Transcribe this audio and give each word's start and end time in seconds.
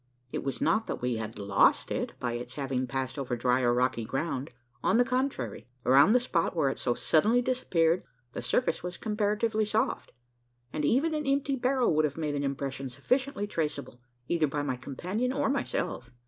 It 0.31 0.43
was 0.43 0.59
not 0.61 0.87
that 0.87 0.99
we 0.99 1.17
had 1.17 1.37
lost 1.37 1.91
it 1.91 2.13
by 2.19 2.33
its 2.33 2.55
having 2.55 2.87
passed 2.87 3.19
over 3.19 3.35
dry 3.37 3.61
or 3.61 3.71
rocky 3.71 4.03
ground. 4.03 4.49
On 4.83 4.97
the 4.97 5.03
contrary, 5.05 5.67
around 5.85 6.13
the 6.13 6.19
spot 6.19 6.55
where 6.55 6.71
it 6.71 6.79
so 6.79 6.95
suddenly 6.95 7.39
disappeared, 7.39 8.01
the 8.33 8.41
surface 8.41 8.81
was 8.81 8.97
comparatively 8.97 9.63
soft; 9.63 10.11
and 10.73 10.83
even 10.83 11.13
an 11.13 11.27
empty 11.27 11.55
barrow 11.55 11.87
would 11.87 12.05
have 12.05 12.17
made 12.17 12.33
an 12.33 12.43
impression 12.43 12.89
sufficiently 12.89 13.45
traceable, 13.45 14.01
either 14.27 14.47
by 14.47 14.63
my 14.63 14.75
companion 14.75 15.31
or 15.31 15.49
myself. 15.49 16.09